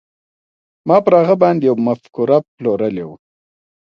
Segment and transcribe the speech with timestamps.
[0.87, 3.15] ما پر هغه باندې يوه مفکوره پلورلې وه.